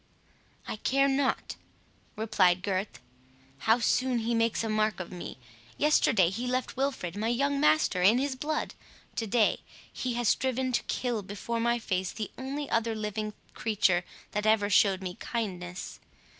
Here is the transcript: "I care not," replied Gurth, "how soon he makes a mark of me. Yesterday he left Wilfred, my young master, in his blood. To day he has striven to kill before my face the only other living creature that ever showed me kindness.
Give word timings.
"I 0.67 0.77
care 0.77 1.07
not," 1.07 1.57
replied 2.15 2.63
Gurth, 2.63 2.99
"how 3.69 3.77
soon 3.77 4.17
he 4.17 4.33
makes 4.33 4.63
a 4.63 4.69
mark 4.69 4.99
of 4.99 5.11
me. 5.11 5.37
Yesterday 5.77 6.31
he 6.31 6.47
left 6.47 6.75
Wilfred, 6.75 7.15
my 7.15 7.27
young 7.27 7.59
master, 7.59 8.01
in 8.01 8.17
his 8.17 8.35
blood. 8.35 8.73
To 9.17 9.27
day 9.27 9.59
he 9.93 10.15
has 10.15 10.27
striven 10.29 10.71
to 10.71 10.81
kill 10.85 11.21
before 11.21 11.59
my 11.59 11.77
face 11.77 12.11
the 12.11 12.31
only 12.35 12.67
other 12.67 12.95
living 12.95 13.33
creature 13.53 14.03
that 14.31 14.47
ever 14.47 14.71
showed 14.71 15.03
me 15.03 15.17
kindness. 15.19 15.99